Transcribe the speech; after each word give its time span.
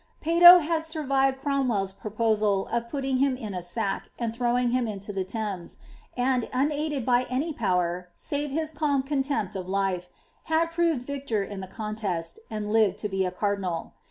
Peyto 0.19 0.57
had 0.61 0.83
survived 0.83 1.43
CromwelPs 1.43 1.95
proposal 1.95 2.65
of 2.69 2.87
putting 2.89 3.17
him 3.17 3.35
in 3.35 3.53
a 3.53 3.61
sack, 3.61 4.09
and 4.17 4.35
throwing 4.35 4.71
liim 4.71 4.89
into 4.89 5.13
the 5.13 5.23
Thames; 5.23 5.77
and, 6.17 6.49
unaided 6.51 7.05
by 7.05 7.27
any 7.29 7.53
power, 7.53 8.09
save 8.15 8.49
his 8.49 8.71
calm 8.71 9.03
contempt 9.03 9.55
of 9.55 9.69
life, 9.69 10.09
had 10.45 10.71
proved 10.71 11.07
vitttor 11.07 11.47
in 11.47 11.59
the 11.59 11.67
contest, 11.67 12.39
and 12.49 12.73
lived 12.73 12.97
to 12.97 13.09
be 13.09 13.25
a 13.27 13.31
cardinal. 13.31 13.93